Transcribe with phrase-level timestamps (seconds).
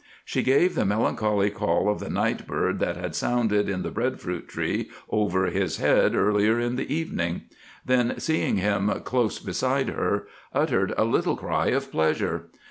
[0.25, 4.47] She gave the melancholy call of the night bird that had sounded in the breadfruit
[4.47, 7.43] tree over his head earlier in the evening;
[7.85, 10.25] then, seeing him close beside her,
[10.55, 12.47] uttered a little cry of pleasure.